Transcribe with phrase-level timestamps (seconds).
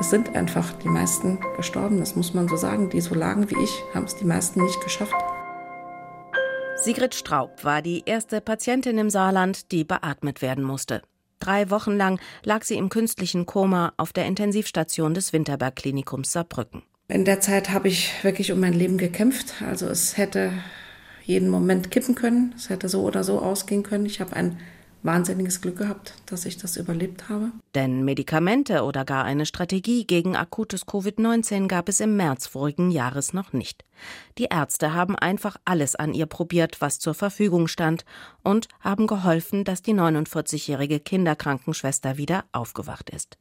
[0.00, 2.88] Es sind einfach die meisten gestorben, das muss man so sagen.
[2.88, 5.14] Die so lagen wie ich, haben es die meisten nicht geschafft.
[6.76, 11.02] Sigrid Straub war die erste Patientin im Saarland, die beatmet werden musste.
[11.40, 16.82] Drei Wochen lang lag sie im künstlichen Koma auf der Intensivstation des Winterberg-Klinikums Saarbrücken.
[17.08, 19.62] In der Zeit habe ich wirklich um mein Leben gekämpft.
[19.66, 20.52] Also es hätte
[21.24, 22.54] jeden Moment kippen können.
[22.56, 24.06] Es hätte so oder so ausgehen können.
[24.06, 24.58] Ich habe ein
[25.02, 27.52] wahnsinniges Glück gehabt, dass ich das überlebt habe.
[27.74, 33.32] Denn Medikamente oder gar eine Strategie gegen akutes Covid-19 gab es im März vorigen Jahres
[33.32, 33.84] noch nicht.
[34.38, 38.04] Die Ärzte haben einfach alles an ihr probiert, was zur Verfügung stand,
[38.42, 43.38] und haben geholfen, dass die 49-jährige Kinderkrankenschwester wieder aufgewacht ist.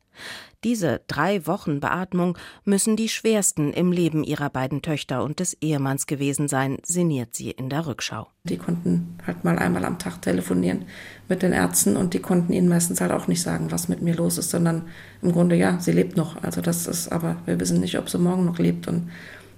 [0.63, 6.08] Diese drei Wochen Beatmung müssen die schwersten im Leben ihrer beiden Töchter und des Ehemanns
[6.08, 8.27] gewesen sein, sinniert sie in der Rückschau.
[8.44, 10.85] Die konnten halt mal einmal am Tag telefonieren
[11.30, 14.16] mit den Ärzten und die konnten ihnen meistens halt auch nicht sagen, was mit mir
[14.16, 14.88] los ist, sondern
[15.22, 16.41] im Grunde ja, sie lebt noch.
[16.41, 19.11] Also das ist, aber wir wissen nicht, ob sie morgen noch lebt und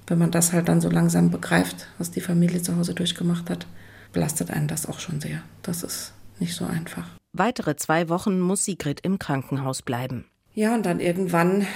[0.07, 3.67] wenn man das halt dann so langsam begreift, was die Familie zu Hause durchgemacht hat,
[4.11, 5.43] belastet einen das auch schon sehr.
[5.61, 7.07] Das ist nicht so einfach.
[7.31, 10.25] Weitere zwei Wochen muss Sigrid im Krankenhaus bleiben.
[10.53, 11.67] Ja, und dann irgendwann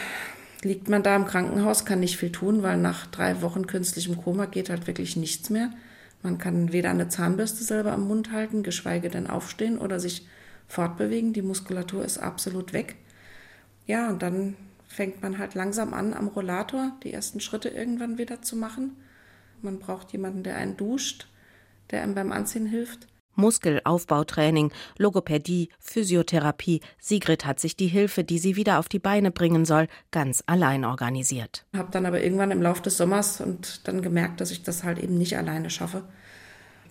[0.61, 4.45] liegt man da im Krankenhaus, kann nicht viel tun, weil nach drei Wochen künstlichem Koma
[4.45, 5.71] geht halt wirklich nichts mehr.
[6.21, 10.25] Man kann weder eine Zahnbürste selber am Mund halten, geschweige denn aufstehen oder sich
[10.67, 11.33] fortbewegen.
[11.33, 12.95] Die Muskulatur ist absolut weg.
[13.85, 14.55] Ja, und dann
[14.87, 18.95] fängt man halt langsam an, am Rollator die ersten Schritte irgendwann wieder zu machen.
[19.61, 21.27] Man braucht jemanden, der einen duscht,
[21.91, 23.07] der einem beim Anziehen hilft.
[23.35, 26.81] Muskelaufbautraining, Logopädie, Physiotherapie.
[26.99, 30.85] Sigrid hat sich die Hilfe, die sie wieder auf die Beine bringen soll, ganz allein
[30.85, 31.65] organisiert.
[31.75, 34.99] Habe dann aber irgendwann im Laufe des Sommers und dann gemerkt, dass ich das halt
[34.99, 36.03] eben nicht alleine schaffe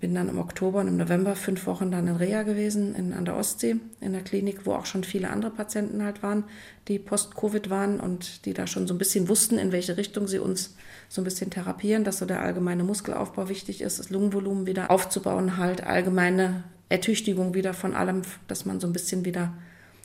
[0.02, 3.24] bin dann im Oktober und im November fünf Wochen dann in Reha gewesen, in, an
[3.24, 6.42] der Ostsee, in der Klinik, wo auch schon viele andere Patienten halt waren,
[6.88, 10.40] die post-Covid waren und die da schon so ein bisschen wussten, in welche Richtung sie
[10.40, 10.74] uns
[11.08, 15.56] so ein bisschen therapieren, dass so der allgemeine Muskelaufbau wichtig ist, das Lungenvolumen wieder aufzubauen,
[15.56, 19.54] halt allgemeine Ertüchtigung wieder von allem, dass man so ein bisschen wieder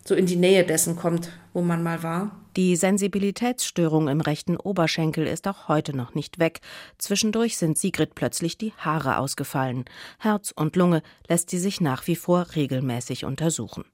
[0.06, 2.40] so in die Nähe dessen kommt, wo man mal war.
[2.58, 6.62] Die Sensibilitätsstörung im rechten Oberschenkel ist auch heute noch nicht weg.
[6.98, 9.86] Zwischendurch sind Sigrid plötzlich die Haare ausgefallen.
[10.18, 13.86] Herz und Lunge lässt sie sich nach wie vor regelmäßig untersuchen.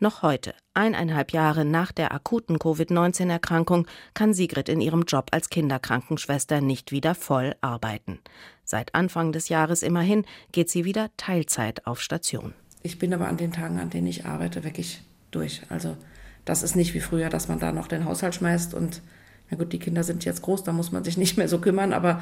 [0.00, 6.60] Noch heute, eineinhalb Jahre nach der akuten Covid-19-Erkrankung, kann Sigrid in ihrem Job als Kinderkrankenschwester
[6.60, 8.18] nicht wieder voll arbeiten.
[8.64, 12.54] Seit Anfang des Jahres immerhin geht sie wieder Teilzeit auf Station.
[12.82, 15.00] Ich bin aber an den Tagen, an denen ich arbeite, wirklich
[15.30, 15.62] durch.
[15.68, 15.96] Also
[16.44, 19.02] das ist nicht wie früher, dass man da noch den Haushalt schmeißt und
[19.50, 21.92] na gut, die Kinder sind jetzt groß, da muss man sich nicht mehr so kümmern,
[21.92, 22.20] aber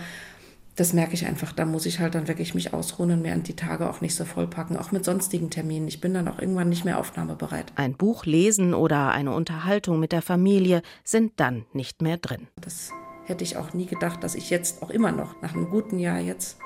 [0.76, 1.52] das merke ich einfach.
[1.52, 4.14] Da muss ich halt dann wirklich mich ausruhen und mir an die Tage auch nicht
[4.14, 5.86] so vollpacken, auch mit sonstigen Terminen.
[5.86, 7.72] Ich bin dann auch irgendwann nicht mehr aufnahmebereit.
[7.76, 12.48] Ein Buch lesen oder eine Unterhaltung mit der Familie sind dann nicht mehr drin.
[12.60, 12.90] Das
[13.24, 16.18] hätte ich auch nie gedacht, dass ich jetzt auch immer noch, nach einem guten Jahr
[16.18, 16.58] jetzt,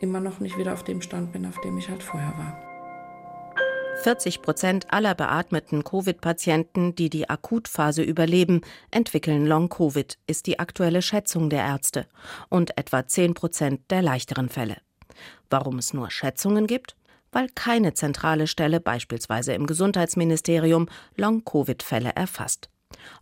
[0.00, 2.75] immer noch nicht wieder auf dem Stand bin, auf dem ich halt vorher war.
[4.02, 11.50] 40 Prozent aller beatmeten Covid-Patienten, die die Akutphase überleben, entwickeln Long-Covid, ist die aktuelle Schätzung
[11.50, 12.06] der Ärzte,
[12.48, 14.76] und etwa 10 Prozent der leichteren Fälle.
[15.50, 16.94] Warum es nur Schätzungen gibt?
[17.32, 22.70] Weil keine zentrale Stelle, beispielsweise im Gesundheitsministerium, Long-Covid-Fälle erfasst.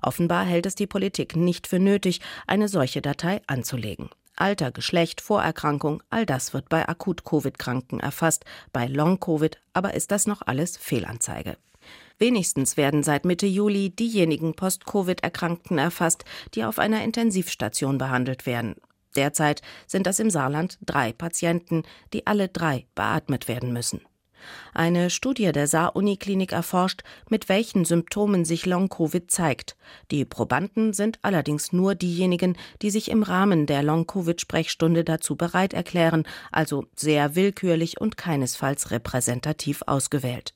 [0.03, 4.11] Offenbar hält es die Politik nicht für nötig, eine solche Datei anzulegen.
[4.37, 10.43] Alter, Geschlecht, Vorerkrankung, all das wird bei Akut-Covid-Kranken erfasst, bei Long-Covid aber ist das noch
[10.43, 11.56] alles Fehlanzeige.
[12.19, 16.25] Wenigstens werden seit Mitte Juli diejenigen Post-Covid-Erkrankten erfasst,
[16.55, 18.77] die auf einer Intensivstation behandelt werden.
[19.17, 24.00] Derzeit sind das im Saarland drei Patienten, die alle drei beatmet werden müssen.
[24.72, 29.77] Eine Studie der Saar-Uniklinik erforscht, mit welchen Symptomen sich Long-Covid zeigt.
[30.10, 36.25] Die Probanden sind allerdings nur diejenigen, die sich im Rahmen der Long-Covid-Sprechstunde dazu bereit erklären,
[36.53, 40.55] also sehr willkürlich und keinesfalls repräsentativ ausgewählt.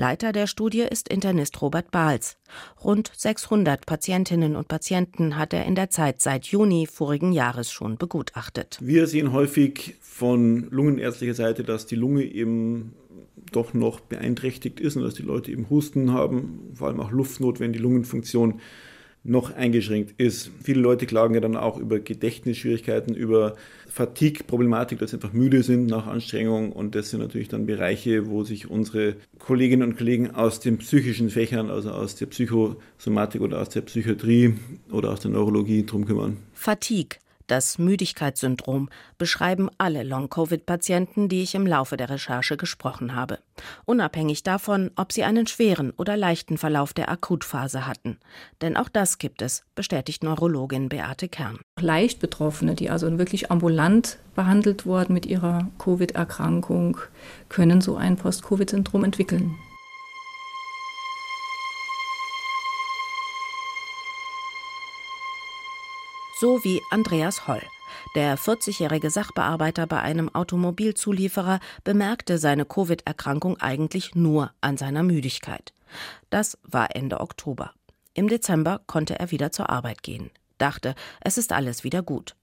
[0.00, 2.36] Leiter der Studie ist Internist Robert Bahls.
[2.84, 7.98] Rund 600 Patientinnen und Patienten hat er in der Zeit seit Juni vorigen Jahres schon
[7.98, 8.78] begutachtet.
[8.80, 12.94] Wir sehen häufig von lungenärztlicher Seite, dass die Lunge eben
[13.50, 17.60] doch noch beeinträchtigt ist und dass die Leute eben Husten haben, vor allem auch Luftnot,
[17.60, 18.60] wenn die Lungenfunktion
[19.24, 20.50] noch eingeschränkt ist.
[20.62, 23.56] Viele Leute klagen ja dann auch über Gedächtnisschwierigkeiten, über
[23.88, 26.72] Fatigue-Problematik, dass sie einfach müde sind nach Anstrengung.
[26.72, 31.30] Und das sind natürlich dann Bereiche, wo sich unsere Kolleginnen und Kollegen aus den psychischen
[31.30, 34.54] Fächern, also aus der Psychosomatik oder aus der Psychiatrie
[34.90, 36.38] oder aus der Neurologie drum kümmern.
[36.52, 37.18] Fatigue
[37.48, 43.38] Das Müdigkeitssyndrom beschreiben alle Long-Covid-Patienten, die ich im Laufe der Recherche gesprochen habe.
[43.86, 48.18] Unabhängig davon, ob sie einen schweren oder leichten Verlauf der Akutphase hatten.
[48.60, 51.58] Denn auch das gibt es, bestätigt Neurologin Beate Kern.
[51.80, 56.98] Leicht Betroffene, die also wirklich ambulant behandelt wurden mit ihrer Covid-Erkrankung,
[57.48, 59.56] können so ein Post-Covid-Syndrom entwickeln.
[66.40, 67.62] So wie Andreas Holl.
[68.14, 75.72] Der 40-jährige Sachbearbeiter bei einem Automobilzulieferer bemerkte seine Covid-Erkrankung eigentlich nur an seiner Müdigkeit.
[76.30, 77.72] Das war Ende Oktober.
[78.14, 82.36] Im Dezember konnte er wieder zur Arbeit gehen, dachte, es ist alles wieder gut.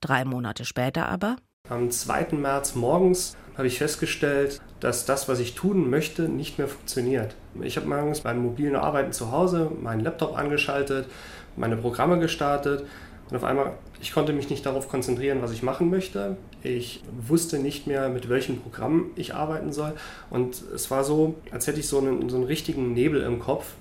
[0.00, 1.36] Drei Monate später aber.
[1.68, 2.28] Am 2.
[2.32, 7.36] März morgens habe ich festgestellt, dass das, was ich tun möchte, nicht mehr funktioniert.
[7.60, 11.08] Ich habe morgens beim mobilen Arbeiten zu Hause meinen Laptop angeschaltet,
[11.56, 12.84] meine Programme gestartet
[13.30, 16.36] und auf einmal, ich konnte mich nicht darauf konzentrieren, was ich machen möchte.
[16.62, 19.94] Ich wusste nicht mehr, mit welchem Programm ich arbeiten soll.
[20.30, 23.72] Und es war so, als hätte ich so einen, so einen richtigen Nebel im Kopf,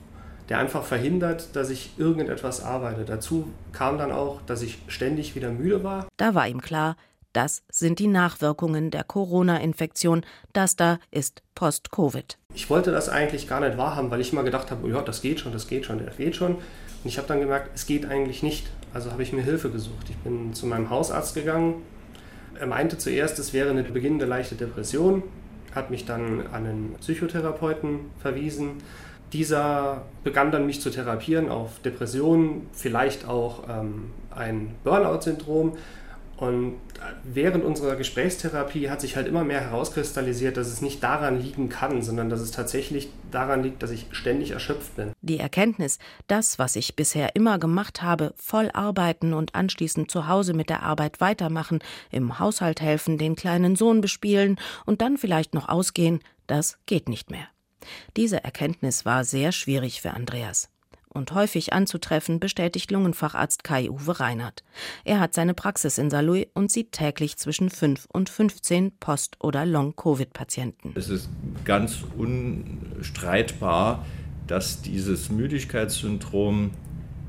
[0.50, 3.06] der einfach verhindert, dass ich irgendetwas arbeite.
[3.06, 6.08] Dazu kam dann auch, dass ich ständig wieder müde war.
[6.18, 6.96] Da war ihm klar,
[7.34, 10.26] das sind die Nachwirkungen der Corona-Infektion.
[10.54, 12.38] Das da ist Post-Covid.
[12.54, 15.22] Ich wollte das eigentlich gar nicht wahrhaben, weil ich immer gedacht habe, oh ja, das
[15.22, 16.56] geht schon, das geht schon, das geht schon.
[16.56, 16.62] Und
[17.04, 18.68] ich habe dann gemerkt, es geht eigentlich nicht.
[18.94, 20.10] Also habe ich mir Hilfe gesucht.
[20.10, 21.76] Ich bin zu meinem Hausarzt gegangen.
[22.60, 25.24] Er meinte zuerst, es wäre eine beginnende leichte Depression,
[25.76, 28.82] hat mich dann an einen Psychotherapeuten verwiesen.
[29.34, 35.78] Dieser begann dann mich zu therapieren auf Depressionen, vielleicht auch ähm, ein Burnout-Syndrom
[36.38, 36.76] und
[37.24, 42.02] während unserer Gesprächstherapie hat sich halt immer mehr herauskristallisiert, dass es nicht daran liegen kann,
[42.02, 45.12] sondern dass es tatsächlich daran liegt, dass ich ständig erschöpft bin.
[45.22, 50.54] Die Erkenntnis, das, was ich bisher immer gemacht habe, voll arbeiten und anschließend zu Hause
[50.54, 51.80] mit der Arbeit weitermachen,
[52.12, 57.32] im Haushalt helfen, den kleinen Sohn bespielen und dann vielleicht noch ausgehen, das geht nicht
[57.32, 57.48] mehr.
[58.16, 60.70] Diese Erkenntnis war sehr schwierig für Andreas
[61.10, 64.64] und häufig anzutreffen, bestätigt Lungenfacharzt Kai-Uwe Reinhardt.
[65.04, 69.66] Er hat seine Praxis in Saarlouis und sieht täglich zwischen 5 und 15 Post- oder
[69.66, 70.94] Long-Covid-Patienten.
[70.96, 71.30] Es ist
[71.66, 74.06] ganz unstreitbar,
[74.48, 76.72] dass dieses Müdigkeitssyndrom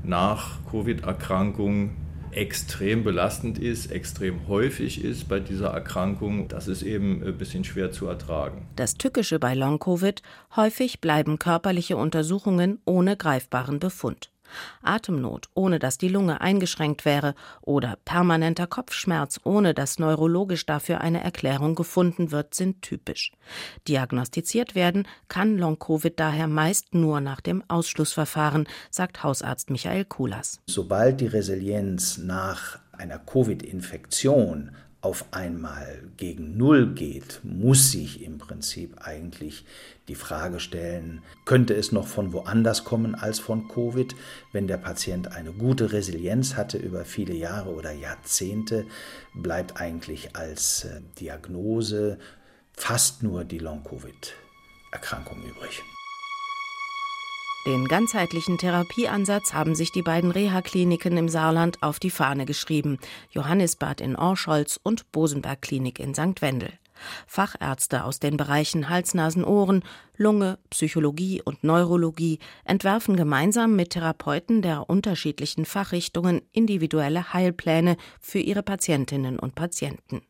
[0.03, 1.91] nach Covid-Erkrankung
[2.31, 7.91] extrem belastend ist, extrem häufig ist bei dieser Erkrankung, das ist eben ein bisschen schwer
[7.91, 8.67] zu ertragen.
[8.75, 10.21] Das Tückische bei Long-Covid,
[10.55, 14.29] häufig bleiben körperliche Untersuchungen ohne greifbaren Befund.
[14.81, 21.23] Atemnot, ohne dass die Lunge eingeschränkt wäre, oder permanenter Kopfschmerz, ohne dass neurologisch dafür eine
[21.23, 23.31] Erklärung gefunden wird, sind typisch.
[23.87, 30.59] Diagnostiziert werden kann Long-Covid daher meist nur nach dem Ausschlussverfahren, sagt Hausarzt Michael Kulas.
[30.67, 38.97] Sobald die Resilienz nach einer Covid-Infektion auf einmal gegen Null geht, muss sich im Prinzip
[38.99, 39.63] eigentlich
[40.09, 44.13] die Frage stellen, könnte es noch von woanders kommen als von Covid?
[44.51, 48.85] Wenn der Patient eine gute Resilienz hatte über viele Jahre oder Jahrzehnte,
[49.33, 52.17] bleibt eigentlich als äh, Diagnose
[52.73, 55.81] fast nur die Long-Covid-Erkrankung übrig.
[57.65, 62.99] Den ganzheitlichen Therapieansatz haben sich die beiden Reha-Kliniken im Saarland auf die Fahne geschrieben:
[63.31, 66.41] Johannisbad in Orscholz und Bosenberg-Klinik in St.
[66.41, 66.71] Wendel.
[67.27, 69.83] Fachärzte aus den Bereichen Hals, Nasen, Ohren,
[70.15, 78.63] Lunge, Psychologie und Neurologie entwerfen gemeinsam mit Therapeuten der unterschiedlichen Fachrichtungen individuelle Heilpläne für ihre
[78.63, 80.21] Patientinnen und Patienten.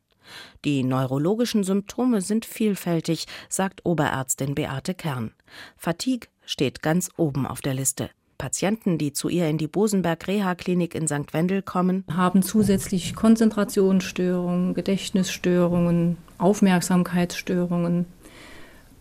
[0.65, 5.32] Die neurologischen Symptome sind vielfältig, sagt Oberärztin Beate Kern.
[5.75, 8.10] Fatigue, steht ganz oben auf der Liste.
[8.39, 11.34] Patienten, die zu ihr in die Bosenberg Reha Klinik in St.
[11.34, 18.06] Wendel kommen, haben zusätzlich Konzentrationsstörungen, Gedächtnisstörungen, Aufmerksamkeitsstörungen,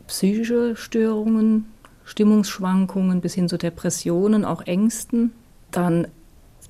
[0.08, 1.66] psychische Störungen,
[2.04, 5.32] Stimmungsschwankungen bis hin zu Depressionen, auch Ängsten,
[5.70, 6.08] dann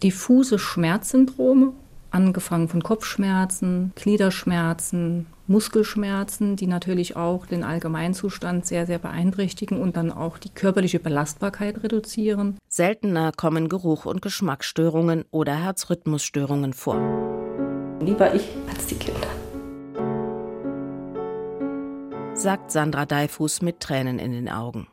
[0.02, 1.72] diffuse Schmerzsyndrome,
[2.10, 10.12] angefangen von Kopfschmerzen, Gliederschmerzen, Muskelschmerzen, die natürlich auch den Allgemeinzustand sehr, sehr beeinträchtigen und dann
[10.12, 12.58] auch die körperliche Belastbarkeit reduzieren.
[12.68, 16.96] Seltener kommen Geruch- und Geschmacksstörungen oder Herzrhythmusstörungen vor.
[18.00, 19.28] Lieber ich als die Kinder.
[22.34, 24.86] Sagt Sandra Deifuß mit Tränen in den Augen.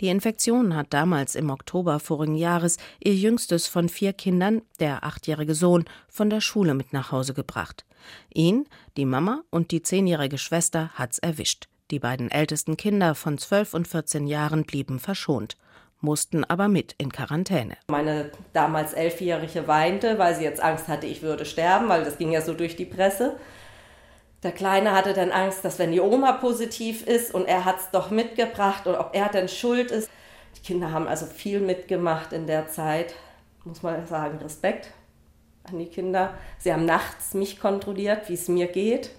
[0.00, 5.54] Die Infektion hat damals im Oktober vorigen Jahres ihr jüngstes von vier Kindern, der achtjährige
[5.54, 7.84] Sohn, von der Schule mit nach Hause gebracht.
[8.32, 8.66] Ihn,
[8.96, 11.68] die Mama und die zehnjährige Schwester hat's erwischt.
[11.90, 15.56] Die beiden ältesten Kinder von zwölf und vierzehn Jahren blieben verschont.
[16.04, 17.76] mussten aber mit in Quarantäne.
[17.88, 22.30] Meine damals Elfjährige weinte, weil sie jetzt Angst hatte, ich würde sterben, weil das ging
[22.30, 23.36] ja so durch die Presse.
[24.44, 27.90] Der Kleine hatte dann Angst, dass wenn die Oma positiv ist und er hat es
[27.90, 30.10] doch mitgebracht und ob er denn schuld ist.
[30.56, 33.14] Die Kinder haben also viel mitgemacht in der Zeit,
[33.64, 34.90] muss man sagen, Respekt
[35.64, 36.34] an die Kinder.
[36.58, 39.12] Sie haben nachts mich kontrolliert, wie es mir geht,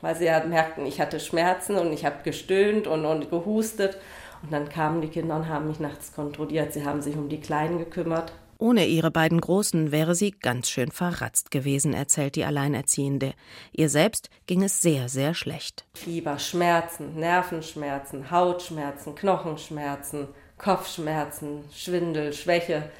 [0.00, 3.98] weil sie ja merkten, ich hatte Schmerzen und ich habe gestöhnt und, und gehustet.
[4.42, 6.72] Und dann kamen die Kinder und haben mich nachts kontrolliert.
[6.72, 8.32] Sie haben sich um die Kleinen gekümmert.
[8.58, 13.34] Ohne ihre beiden Großen wäre sie ganz schön verratzt gewesen, erzählt die Alleinerziehende.
[13.72, 15.84] Ihr selbst ging es sehr, sehr schlecht.
[15.94, 22.90] Fieber, Schmerzen, Nervenschmerzen, Hautschmerzen, Knochenschmerzen, Kopfschmerzen, Schwindel, Schwäche.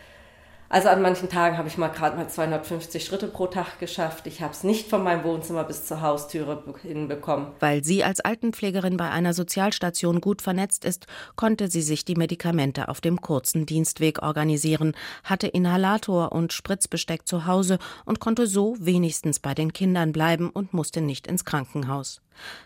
[0.68, 4.26] Also an manchen Tagen habe ich mal gerade mal 250 Schritte pro Tag geschafft.
[4.26, 7.48] Ich habe es nicht von meinem Wohnzimmer bis zur Haustüre hinbekommen.
[7.60, 11.06] Weil sie als Altenpflegerin bei einer Sozialstation gut vernetzt ist,
[11.36, 17.46] konnte sie sich die Medikamente auf dem kurzen Dienstweg organisieren, hatte Inhalator und Spritzbesteck zu
[17.46, 22.22] Hause und konnte so wenigstens bei den Kindern bleiben und musste nicht ins Krankenhaus.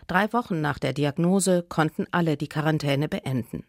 [0.07, 3.63] Drei Wochen nach der Diagnose konnten alle die Quarantäne beenden.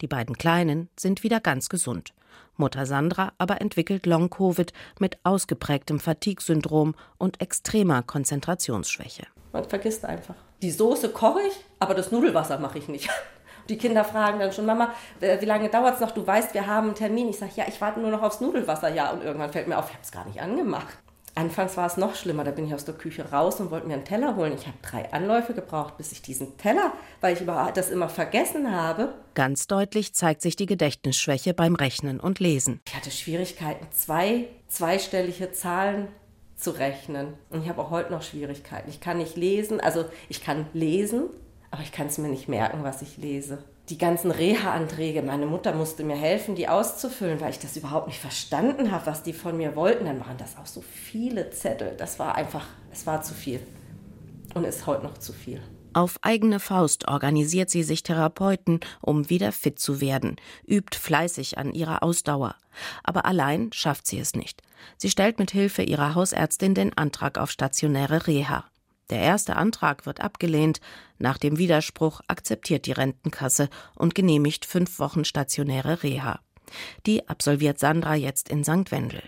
[0.00, 2.14] Die beiden Kleinen sind wieder ganz gesund.
[2.56, 9.26] Mutter Sandra aber entwickelt Long-Covid mit ausgeprägtem Fatigue-Syndrom und extremer Konzentrationsschwäche.
[9.52, 10.36] Man vergisst einfach.
[10.62, 13.08] Die Soße koche ich, aber das Nudelwasser mache ich nicht.
[13.68, 16.10] Die Kinder fragen dann schon, Mama, wie lange dauert es noch?
[16.10, 17.28] Du weißt, wir haben einen Termin.
[17.28, 18.88] Ich sage, ja, ich warte nur noch aufs Nudelwasser.
[18.92, 20.98] Ja, und irgendwann fällt mir auf, ich habe es gar nicht angemacht.
[21.40, 22.44] Anfangs war es noch schlimmer.
[22.44, 24.52] Da bin ich aus der Küche raus und wollte mir einen Teller holen.
[24.54, 26.92] Ich habe drei Anläufe gebraucht, bis ich diesen Teller,
[27.22, 29.14] weil ich das immer vergessen habe.
[29.32, 32.82] Ganz deutlich zeigt sich die Gedächtnisschwäche beim Rechnen und Lesen.
[32.86, 36.08] Ich hatte Schwierigkeiten, zwei zweistellige Zahlen
[36.56, 37.32] zu rechnen.
[37.48, 38.90] Und ich habe auch heute noch Schwierigkeiten.
[38.90, 41.30] Ich kann nicht lesen, also ich kann lesen,
[41.70, 45.22] aber ich kann es mir nicht merken, was ich lese die ganzen Reha-Anträge.
[45.22, 49.22] Meine Mutter musste mir helfen, die auszufüllen, weil ich das überhaupt nicht verstanden habe, was
[49.22, 50.04] die von mir wollten.
[50.04, 51.94] Dann waren das auch so viele Zettel.
[51.98, 53.60] Das war einfach, es war zu viel.
[54.54, 55.60] Und ist heute noch zu viel.
[55.92, 61.72] Auf eigene Faust organisiert sie sich Therapeuten, um wieder fit zu werden, übt fleißig an
[61.72, 62.54] ihrer Ausdauer.
[63.02, 64.62] Aber allein schafft sie es nicht.
[64.96, 68.64] Sie stellt mit Hilfe ihrer Hausärztin den Antrag auf stationäre Reha.
[69.10, 70.80] Der erste Antrag wird abgelehnt.
[71.18, 76.40] Nach dem Widerspruch akzeptiert die Rentenkasse und genehmigt fünf Wochen stationäre Reha.
[77.06, 78.92] Die absolviert Sandra jetzt in St.
[78.92, 79.22] Wendel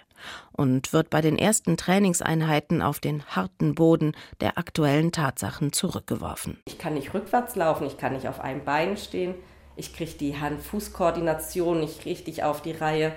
[0.53, 6.59] und wird bei den ersten Trainingseinheiten auf den harten Boden der aktuellen Tatsachen zurückgeworfen.
[6.67, 9.35] Ich kann nicht rückwärts laufen, ich kann nicht auf einem Bein stehen,
[9.75, 13.13] ich kriege die Hand-Fuß-Koordination nicht richtig auf die Reihe.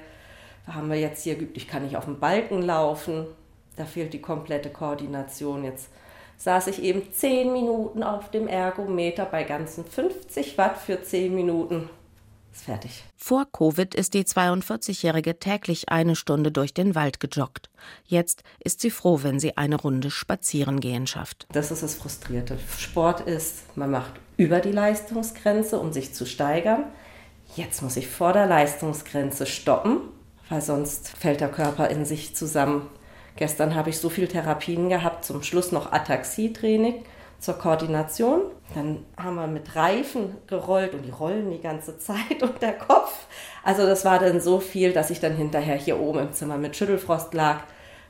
[0.65, 3.27] Da haben wir jetzt hier geübt, ich kann nicht auf dem Balken laufen,
[3.75, 5.89] da fehlt die komplette Koordination jetzt
[6.37, 11.89] saß ich eben 10 Minuten auf dem Ergometer bei ganzen 50 Watt für 10 Minuten.
[12.55, 13.03] Ist fertig.
[13.17, 17.69] Vor Covid ist die 42-Jährige täglich eine Stunde durch den Wald gejoggt.
[18.05, 21.47] Jetzt ist sie froh, wenn sie eine Runde spazieren gehen schafft.
[21.51, 22.57] Das ist das Frustrierte.
[22.77, 26.85] Sport ist, man macht über die Leistungsgrenze, um sich zu steigern.
[27.57, 29.99] Jetzt muss ich vor der Leistungsgrenze stoppen,
[30.49, 32.87] weil sonst fällt der Körper in sich zusammen.
[33.35, 37.03] Gestern habe ich so viele Therapien gehabt, zum Schluss noch Ataxie-Training
[37.39, 38.41] zur Koordination.
[38.73, 43.27] Dann haben wir mit Reifen gerollt und die rollen die ganze Zeit und der Kopf.
[43.63, 46.75] Also das war dann so viel, dass ich dann hinterher hier oben im Zimmer mit
[46.75, 47.61] Schüttelfrost lag,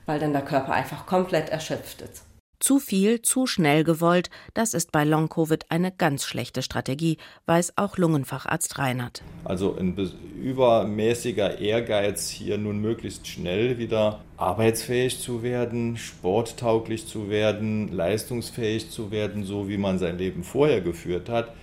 [0.05, 2.23] weil dann der Körper einfach komplett erschöpft ist.
[2.65, 7.99] Zu viel, zu schnell gewollt, das ist bei Long-Covid eine ganz schlechte Strategie, weiß auch
[7.99, 9.21] Lungenfacharzt Reinhardt.
[9.43, 9.95] Also ein
[10.41, 19.11] übermäßiger Ehrgeiz, hier nun möglichst schnell wieder arbeitsfähig zu werden, sporttauglich zu werden, leistungsfähig zu
[19.11, 21.53] werden, so wie man sein Leben vorher geführt hat.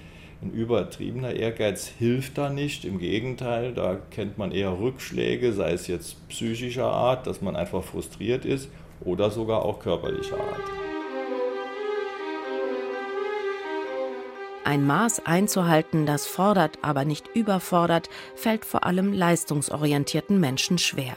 [0.40, 2.84] Ein übertriebener Ehrgeiz hilft da nicht.
[2.84, 7.82] Im Gegenteil, da kennt man eher Rückschläge, sei es jetzt psychischer Art, dass man einfach
[7.82, 8.68] frustriert ist
[9.00, 10.91] oder sogar auch körperlicher Art.
[14.64, 21.16] Ein Maß einzuhalten, das fordert, aber nicht überfordert, fällt vor allem leistungsorientierten Menschen schwer.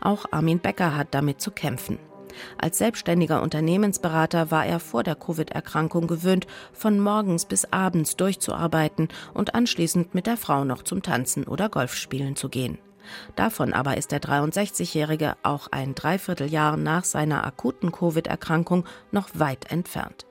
[0.00, 1.98] Auch Armin Becker hat damit zu kämpfen.
[2.56, 9.54] Als selbstständiger Unternehmensberater war er vor der Covid-Erkrankung gewöhnt, von morgens bis abends durchzuarbeiten und
[9.54, 12.78] anschließend mit der Frau noch zum Tanzen oder Golfspielen zu gehen.
[13.36, 20.27] Davon aber ist der 63-Jährige auch ein Dreivierteljahr nach seiner akuten Covid-Erkrankung noch weit entfernt.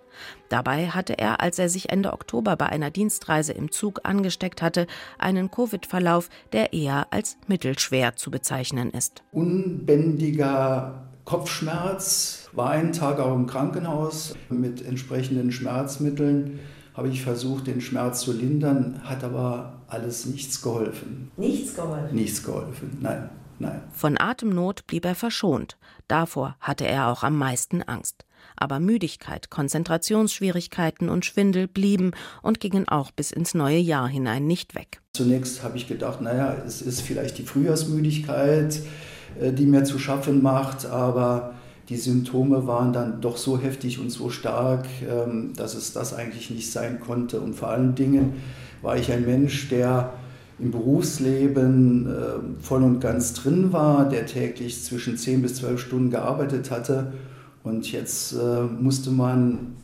[0.49, 4.87] Dabei hatte er, als er sich Ende Oktober bei einer Dienstreise im Zug angesteckt hatte,
[5.17, 9.23] einen Covid-Verlauf, der eher als mittelschwer zu bezeichnen ist.
[9.31, 16.59] Unbändiger Kopfschmerz, war einen Tag auch im Krankenhaus mit entsprechenden Schmerzmitteln
[16.97, 21.31] habe ich versucht, den Schmerz zu lindern, hat aber alles nichts geholfen.
[21.37, 22.15] Nichts geholfen?
[22.15, 23.83] Nichts geholfen, nein, nein.
[23.91, 25.77] Von Atemnot blieb er verschont.
[26.07, 28.25] Davor hatte er auch am meisten Angst.
[28.57, 32.11] Aber Müdigkeit, Konzentrationsschwierigkeiten und Schwindel blieben
[32.41, 35.01] und gingen auch bis ins neue Jahr hinein nicht weg.
[35.13, 38.81] Zunächst habe ich gedacht, naja, es ist vielleicht die Frühjahrsmüdigkeit,
[39.39, 41.53] äh, die mir zu schaffen macht, aber
[41.89, 46.49] die Symptome waren dann doch so heftig und so stark, ähm, dass es das eigentlich
[46.49, 47.39] nicht sein konnte.
[47.39, 48.33] Und vor allen Dingen
[48.81, 50.13] war ich ein Mensch, der
[50.59, 56.09] im Berufsleben äh, voll und ganz drin war, der täglich zwischen 10 bis 12 Stunden
[56.09, 57.13] gearbeitet hatte.
[57.67, 59.75] Und jetzt äh, musste man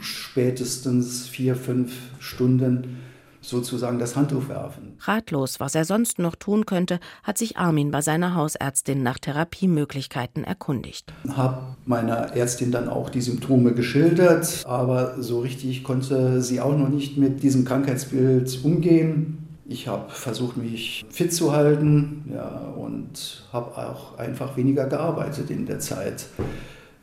[0.00, 2.98] spätestens vier, fünf Stunden
[3.40, 4.98] sozusagen das Handtuch werfen.
[5.00, 10.44] Ratlos, was er sonst noch tun könnte, hat sich Armin bei seiner Hausärztin nach Therapiemöglichkeiten
[10.44, 11.14] erkundigt.
[11.26, 16.90] Habe meiner Ärztin dann auch die Symptome geschildert, aber so richtig konnte sie auch noch
[16.90, 19.38] nicht mit diesem Krankheitsbild umgehen.
[19.66, 25.64] Ich habe versucht, mich fit zu halten ja, und habe auch einfach weniger gearbeitet in
[25.64, 26.26] der Zeit.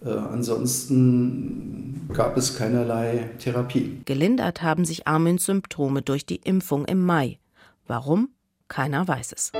[0.07, 4.01] Äh, ansonsten gab es keinerlei Therapie.
[4.05, 7.39] Gelindert haben sich Armins Symptome durch die Impfung im Mai.
[7.85, 8.29] Warum?
[8.69, 9.51] Keiner weiß es.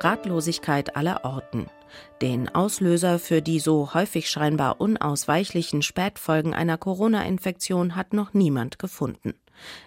[0.00, 1.66] Ratlosigkeit aller Orten.
[2.20, 9.32] Den Auslöser für die so häufig scheinbar unausweichlichen Spätfolgen einer Corona-Infektion hat noch niemand gefunden.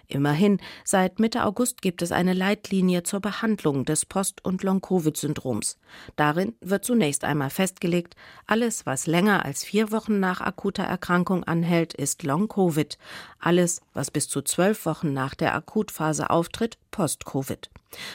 [0.06, 5.78] Immerhin, seit Mitte August gibt es eine Leitlinie zur Behandlung des Post- und Long-Covid-Syndroms.
[6.16, 8.14] Darin wird zunächst einmal festgelegt,
[8.46, 12.98] alles, was länger als vier Wochen nach akuter Erkrankung anhält, ist Long-Covid.
[13.38, 17.70] Alles, was bis zu zwölf Wochen nach der Akutphase auftritt, Post-Covid.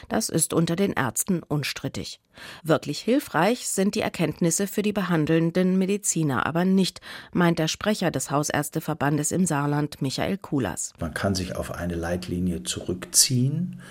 [0.10, 2.20] Das ist unter den Ärzten unstrittig.
[2.64, 8.32] Wirklich hilfreich sind die Erkenntnisse für die behandelnden Mediziner aber nicht, meint der Sprecher des
[8.32, 10.94] Hausärzteverbandes im Saarland, Michael Kulas.
[11.00, 13.82] Man kann sich auf eine Leitlinie zurückziehen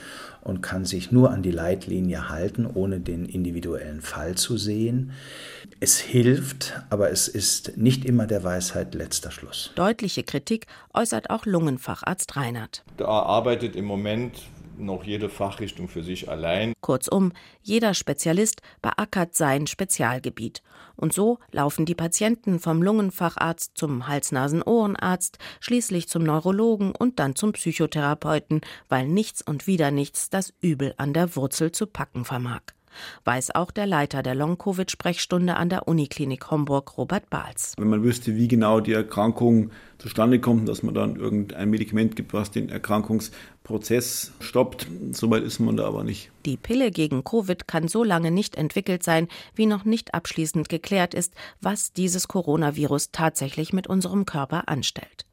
[0.43, 5.13] und kann sich nur an die Leitlinie halten, ohne den individuellen Fall zu sehen.
[5.81, 9.71] Es hilft, aber es ist nicht immer der Weisheit letzter Schluss.
[9.77, 12.83] Deutliche Kritik äußert auch Lungenfacharzt Reinhardt.
[12.97, 14.35] Da arbeitet im Moment
[14.79, 16.73] noch jede Fachrichtung für sich allein.
[16.81, 17.33] Kurzum,
[17.63, 20.63] jeder Spezialist beackert sein Spezialgebiet.
[20.97, 27.53] Und so laufen die Patienten vom Lungenfacharzt zum Hals-Nasen-Ohrenarzt, schließlich zum Neurologen und dann zum
[27.53, 32.63] Psychotherapeuten, weil nichts und wieder nichts das Übel an der Wurzel zu packen vermag
[33.25, 37.75] weiß auch der Leiter der Long-Covid-Sprechstunde an der Uniklinik Homburg, Robert Bahls.
[37.79, 42.33] Wenn man wüsste, wie genau die Erkrankung zustande kommt, dass man dann irgendein Medikament gibt,
[42.33, 46.31] was den Erkrankungsprozess stoppt, soweit ist man da aber nicht.
[46.45, 51.15] Die Pille gegen Covid kann so lange nicht entwickelt sein, wie noch nicht abschließend geklärt
[51.15, 55.27] ist, was dieses Coronavirus tatsächlich mit unserem Körper anstellt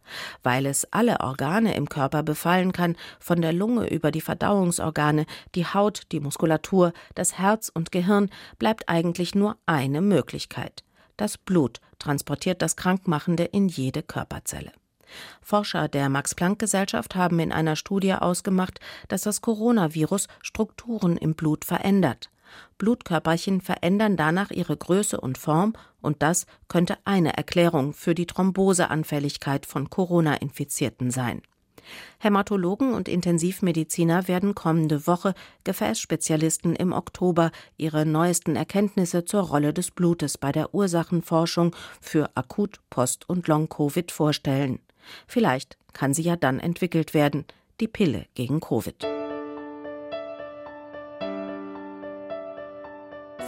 [0.43, 5.65] weil es alle Organe im Körper befallen kann, von der Lunge über die Verdauungsorgane, die
[5.65, 10.83] Haut, die Muskulatur, das Herz und Gehirn, bleibt eigentlich nur eine Möglichkeit.
[11.17, 14.71] Das Blut transportiert das Krankmachende in jede Körperzelle.
[15.41, 21.35] Forscher der Max Planck Gesellschaft haben in einer Studie ausgemacht, dass das Coronavirus Strukturen im
[21.35, 22.29] Blut verändert.
[22.77, 29.65] Blutkörperchen verändern danach ihre Größe und Form, und das könnte eine Erklärung für die Thromboseanfälligkeit
[29.65, 31.41] von Corona-Infizierten sein.
[32.19, 35.33] Hämatologen und Intensivmediziner werden kommende Woche
[35.63, 42.79] Gefäßspezialisten im Oktober ihre neuesten Erkenntnisse zur Rolle des Blutes bei der Ursachenforschung für Akut-,
[42.89, 44.79] Post- und Long-Covid vorstellen.
[45.27, 47.45] Vielleicht kann sie ja dann entwickelt werden,
[47.79, 49.18] die Pille gegen Covid.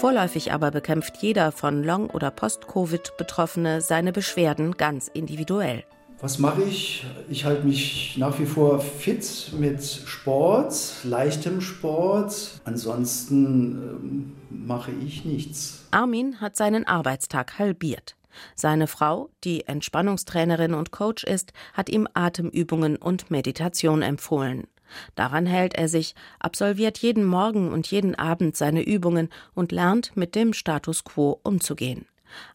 [0.01, 5.83] Vorläufig aber bekämpft jeder von Long- oder Post-Covid Betroffene seine Beschwerden ganz individuell.
[6.19, 7.05] Was mache ich?
[7.29, 12.61] Ich halte mich nach wie vor fit mit Sport, leichtem Sport.
[12.63, 15.85] Ansonsten äh, mache ich nichts.
[15.91, 18.15] Armin hat seinen Arbeitstag halbiert.
[18.55, 24.65] Seine Frau, die Entspannungstrainerin und Coach ist, hat ihm Atemübungen und Meditation empfohlen.
[25.15, 30.35] Daran hält er sich, absolviert jeden Morgen und jeden Abend seine Übungen und lernt, mit
[30.35, 32.05] dem Status quo umzugehen.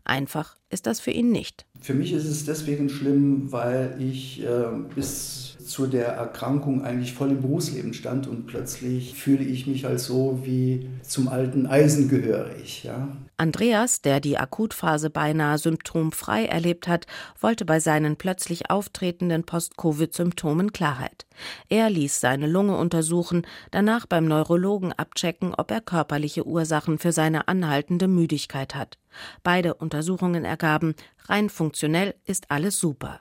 [0.05, 1.67] Einfach ist das für ihn nicht.
[1.81, 7.31] Für mich ist es deswegen schlimm, weil ich äh, bis zu der Erkrankung eigentlich voll
[7.31, 12.85] im Berufsleben stand und plötzlich fühle ich mich halt so wie zum alten Eisen gehörig.
[12.85, 13.09] Ja.
[13.37, 17.07] Andreas, der die Akutphase beinahe symptomfrei erlebt hat,
[17.41, 21.27] wollte bei seinen plötzlich auftretenden Post-Covid-Symptomen Klarheit.
[21.69, 27.49] Er ließ seine Lunge untersuchen, danach beim Neurologen abchecken, ob er körperliche Ursachen für seine
[27.49, 28.99] anhaltende Müdigkeit hat.
[29.43, 30.95] Beide Untersuchungen ergaben,
[31.27, 33.21] rein funktionell ist alles super.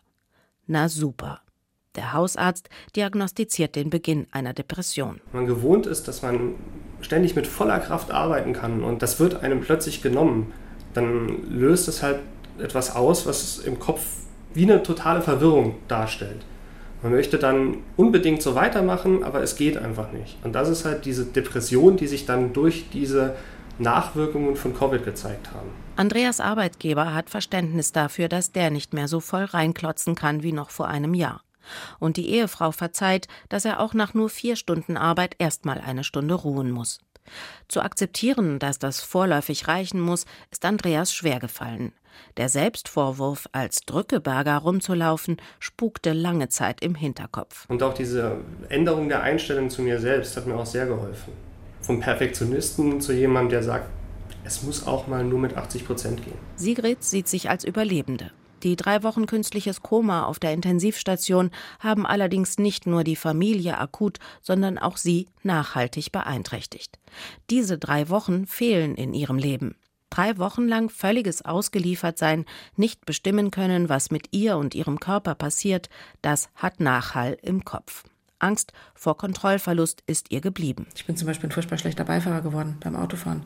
[0.67, 1.41] Na super.
[1.95, 5.21] Der Hausarzt diagnostiziert den Beginn einer Depression.
[5.31, 6.55] Man gewohnt ist, dass man
[7.01, 10.51] ständig mit voller Kraft arbeiten kann und das wird einem plötzlich genommen,
[10.93, 12.19] dann löst es halt
[12.59, 14.01] etwas aus, was im Kopf
[14.53, 16.45] wie eine totale Verwirrung darstellt.
[17.03, 20.37] Man möchte dann unbedingt so weitermachen, aber es geht einfach nicht.
[20.43, 23.35] Und das ist halt diese Depression, die sich dann durch diese
[23.79, 25.69] Nachwirkungen von Covid gezeigt haben.
[25.95, 30.69] Andreas Arbeitgeber hat Verständnis dafür, dass der nicht mehr so voll reinklotzen kann wie noch
[30.69, 31.41] vor einem Jahr.
[31.99, 36.35] Und die Ehefrau verzeiht, dass er auch nach nur vier Stunden Arbeit erstmal eine Stunde
[36.35, 36.99] ruhen muss.
[37.67, 41.93] Zu akzeptieren, dass das vorläufig reichen muss, ist Andreas schwer gefallen.
[42.37, 47.65] Der Selbstvorwurf, als Drückeberger rumzulaufen, spukte lange Zeit im Hinterkopf.
[47.67, 48.37] Und auch diese
[48.69, 51.33] Änderung der Einstellung zu mir selbst hat mir auch sehr geholfen.
[51.85, 53.91] Vom Perfektionisten zu jemandem, der sagt,
[54.43, 56.37] es muss auch mal nur mit 80 Prozent gehen.
[56.55, 58.31] Sigrid sieht sich als Überlebende.
[58.63, 64.17] Die drei Wochen künstliches Koma auf der Intensivstation haben allerdings nicht nur die Familie akut,
[64.41, 66.97] sondern auch sie nachhaltig beeinträchtigt.
[67.51, 69.75] Diese drei Wochen fehlen in ihrem Leben.
[70.09, 72.45] Drei Wochen lang völliges Ausgeliefertsein,
[72.75, 75.89] nicht bestimmen können, was mit ihr und ihrem Körper passiert,
[76.23, 78.05] das hat Nachhall im Kopf.
[78.39, 80.87] Angst vor Kontrollverlust ist ihr geblieben.
[80.95, 83.43] Ich bin zum Beispiel ein furchtbar schlechter Beifahrer geworden beim Autofahren.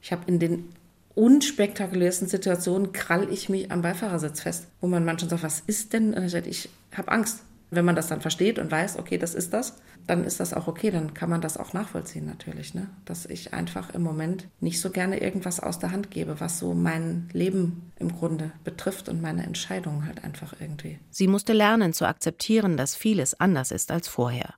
[0.00, 0.68] Ich habe in den
[1.14, 6.14] unspektakulärsten Situationen krall ich mich am Beifahrersitz fest, wo man manchmal sagt, was ist denn?
[6.14, 7.42] Und ich sage, ich habe Angst.
[7.72, 10.68] Wenn man das dann versteht und weiß, okay, das ist das, dann ist das auch
[10.68, 12.90] okay, dann kann man das auch nachvollziehen natürlich, ne?
[13.06, 16.74] dass ich einfach im Moment nicht so gerne irgendwas aus der Hand gebe, was so
[16.74, 20.98] mein Leben im Grunde betrifft und meine Entscheidungen halt einfach irgendwie.
[21.08, 24.52] Sie musste lernen zu akzeptieren, dass vieles anders ist als vorher.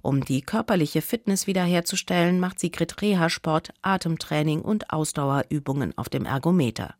[0.00, 6.94] Um die körperliche Fitness wiederherzustellen, macht Sigrid Reha-Sport, Atemtraining und Ausdauerübungen auf dem Ergometer.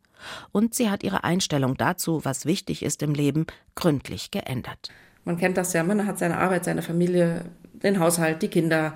[0.51, 4.89] Und sie hat ihre Einstellung dazu, was wichtig ist im Leben, gründlich geändert.
[5.25, 8.93] Man kennt das ja, man hat seine Arbeit, seine Familie, den Haushalt, die Kinder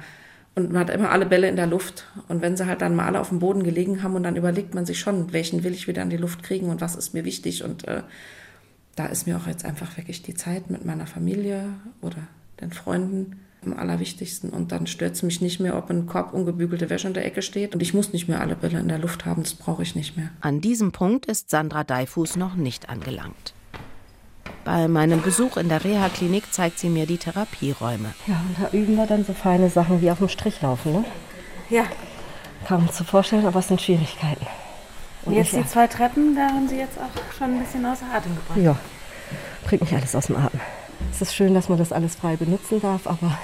[0.55, 2.05] und man hat immer alle Bälle in der Luft.
[2.29, 4.73] Und wenn sie halt dann mal alle auf dem Boden gelegen haben und dann überlegt
[4.73, 7.25] man sich schon, welchen will ich wieder in die Luft kriegen und was ist mir
[7.25, 7.63] wichtig.
[7.63, 8.03] Und äh,
[8.95, 11.65] da ist mir auch jetzt einfach wirklich die Zeit mit meiner Familie
[12.01, 12.15] oder
[12.61, 14.49] den Freunden am allerwichtigsten.
[14.49, 17.41] Und dann stört es mich nicht mehr, ob ein Korb ungebügelte Wäsche in der Ecke
[17.41, 17.73] steht.
[17.73, 20.15] Und ich muss nicht mehr alle Bälle in der Luft haben, das brauche ich nicht
[20.15, 20.29] mehr.
[20.39, 23.54] An diesem Punkt ist Sandra Deifuß noch nicht angelangt.
[24.65, 28.15] Bei meinem Besuch in der Reha-Klinik zeigt sie mir die Therapieräume.
[28.25, 31.05] Ja, und da üben wir dann so feine Sachen wie auf dem Strich laufen, ne?
[31.69, 31.83] Ja.
[32.67, 34.45] Kaum zu vorstellen, aber es sind Schwierigkeiten.
[35.23, 38.35] Und jetzt die zwei Treppen, da haben Sie jetzt auch schon ein bisschen außer Atem
[38.35, 38.57] gebracht.
[38.57, 38.75] Ja,
[39.65, 40.59] bringt mich alles aus dem Atem.
[41.11, 43.37] Es ist schön, dass man das alles frei benutzen darf, aber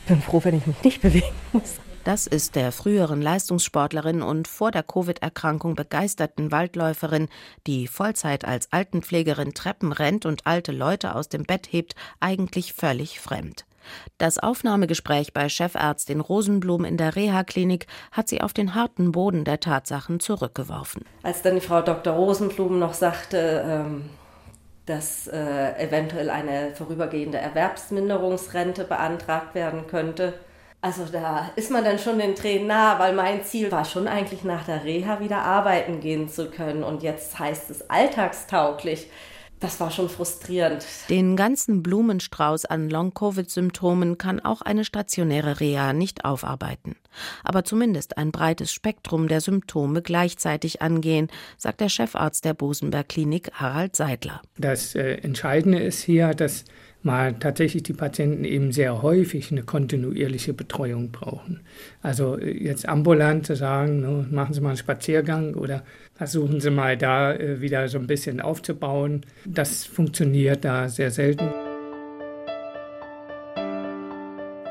[0.00, 1.76] ich bin froh, wenn ich mich nicht bewegen muss.
[2.04, 7.28] Das ist der früheren Leistungssportlerin und vor der Covid-Erkrankung begeisterten Waldläuferin,
[7.66, 13.20] die Vollzeit als Altenpflegerin Treppen rennt und alte Leute aus dem Bett hebt, eigentlich völlig
[13.20, 13.64] fremd.
[14.18, 19.60] Das Aufnahmegespräch bei Chefärztin Rosenblum in der Reha-Klinik hat sie auf den harten Boden der
[19.60, 21.06] Tatsachen zurückgeworfen.
[21.22, 22.12] Als dann die Frau Dr.
[22.12, 24.10] Rosenblum noch sagte, ähm,
[24.84, 30.34] dass äh, eventuell eine vorübergehende Erwerbsminderungsrente beantragt werden könnte,
[30.84, 34.44] also da ist man dann schon den Tränen nah, weil mein Ziel war schon eigentlich
[34.44, 36.84] nach der Reha wieder arbeiten gehen zu können.
[36.84, 39.08] Und jetzt heißt es alltagstauglich.
[39.60, 40.84] Das war schon frustrierend.
[41.08, 46.96] Den ganzen Blumenstrauß an Long-Covid-Symptomen kann auch eine stationäre Reha nicht aufarbeiten.
[47.44, 53.52] Aber zumindest ein breites Spektrum der Symptome gleichzeitig angehen, sagt der Chefarzt der Bosenberg Klinik
[53.54, 54.42] Harald Seidler.
[54.58, 56.66] Das äh, Entscheidende ist hier, dass
[57.04, 61.60] mal tatsächlich die Patienten eben sehr häufig eine kontinuierliche Betreuung brauchen.
[62.02, 66.70] Also äh, jetzt ambulant zu sagen, ne, machen Sie mal einen Spaziergang oder versuchen Sie
[66.70, 71.50] mal da äh, wieder so ein bisschen aufzubauen, das funktioniert da sehr selten.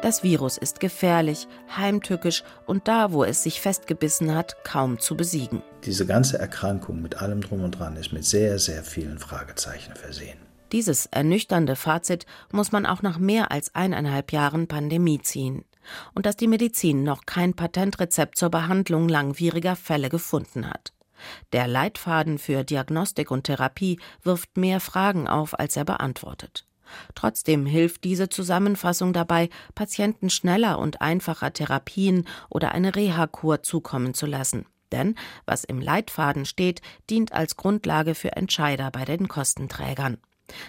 [0.02, 5.64] Das Virus ist gefährlich, heimtückisch und da, wo es sich festgebissen hat, kaum zu besiegen.
[5.86, 10.38] Diese ganze Erkrankung mit allem drum und dran ist mit sehr, sehr vielen Fragezeichen versehen.
[10.74, 15.66] Dieses ernüchternde Fazit muss man auch nach mehr als eineinhalb Jahren Pandemie ziehen.
[16.16, 20.92] Und dass die Medizin noch kein Patentrezept zur Behandlung langwieriger Fälle gefunden hat.
[21.52, 26.66] Der Leitfaden für Diagnostik und Therapie wirft mehr Fragen auf, als er beantwortet.
[27.14, 34.26] Trotzdem hilft diese Zusammenfassung dabei, Patienten schneller und einfacher Therapien oder eine Reha-Kur zukommen zu
[34.26, 34.66] lassen.
[34.92, 40.18] Denn was im Leitfaden steht, dient als Grundlage für Entscheider bei den Kostenträgern.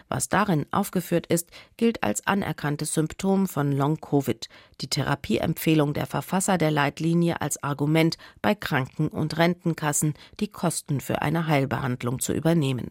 [0.08, 4.48] Was darin aufgeführt ist, gilt als anerkanntes Symptom von Long-Covid,
[4.80, 11.22] die Therapieempfehlung der Verfasser der Leitlinie als Argument bei Kranken- und Rentenkassen, die Kosten für
[11.22, 12.90] eine Heilbehandlung zu übernehmen.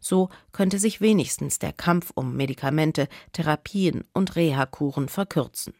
[0.00, 5.74] So könnte sich wenigstens der Kampf um Medikamente, Therapien und Reha-Kuren verkürzen.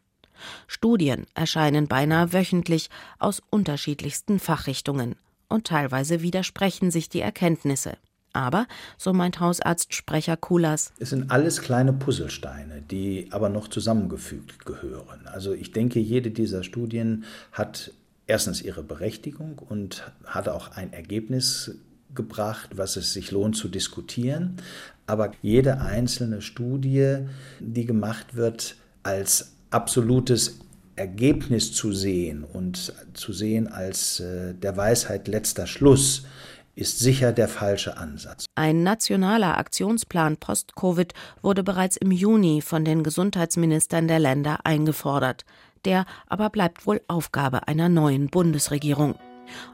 [0.66, 5.16] Studien erscheinen beinahe wöchentlich aus unterschiedlichsten Fachrichtungen
[5.48, 7.96] und teilweise widersprechen sich die Erkenntnisse.
[8.38, 14.64] Aber, so meint Hausarzt Sprecher Kulas, es sind alles kleine Puzzlesteine, die aber noch zusammengefügt
[14.64, 15.26] gehören.
[15.26, 17.90] Also ich denke, jede dieser Studien hat
[18.28, 21.72] erstens ihre Berechtigung und hat auch ein Ergebnis
[22.14, 24.58] gebracht, was es sich lohnt zu diskutieren.
[25.06, 27.18] Aber jede einzelne Studie,
[27.58, 30.60] die gemacht wird, als absolutes
[30.96, 36.26] Ergebnis zu sehen und zu sehen als äh, der Weisheit letzter Schluss,
[36.78, 38.46] ist sicher der falsche Ansatz.
[38.54, 41.12] Ein nationaler Aktionsplan Post-Covid
[41.42, 45.44] wurde bereits im Juni von den Gesundheitsministern der Länder eingefordert.
[45.84, 49.16] Der aber bleibt wohl Aufgabe einer neuen Bundesregierung.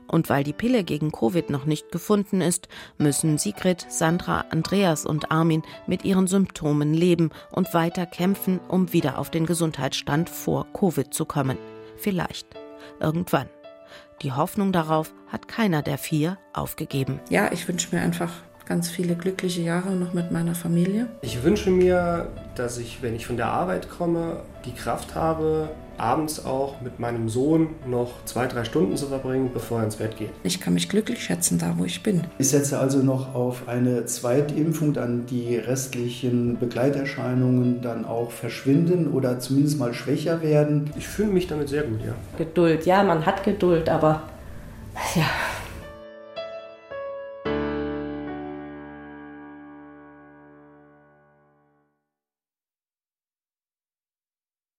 [0.06, 5.30] Und weil die Pille gegen Covid noch nicht gefunden ist, müssen Sigrid, Sandra, Andreas und
[5.30, 11.12] Armin mit ihren Symptomen leben und weiter kämpfen, um wieder auf den Gesundheitsstand vor Covid
[11.12, 11.58] zu kommen.
[11.96, 12.46] Vielleicht.
[13.00, 13.48] Irgendwann.
[14.22, 17.20] Die Hoffnung darauf hat keiner der vier aufgegeben.
[17.30, 18.30] Ja, ich wünsche mir einfach
[18.66, 21.08] ganz viele glückliche Jahre noch mit meiner Familie.
[21.20, 26.44] Ich wünsche mir, dass ich, wenn ich von der Arbeit komme, die Kraft habe, abends
[26.44, 30.30] auch mit meinem Sohn noch zwei, drei Stunden zu verbringen, bevor er ins Bett geht.
[30.42, 32.22] Ich kann mich glücklich schätzen, da wo ich bin.
[32.38, 39.38] Ich setze also noch auf eine Zweitimpfung, dann die restlichen Begleiterscheinungen dann auch verschwinden oder
[39.38, 40.90] zumindest mal schwächer werden.
[40.96, 42.14] Ich fühle mich damit sehr gut, ja.
[42.38, 44.22] Geduld, ja, man hat Geduld, aber
[45.14, 45.26] ja,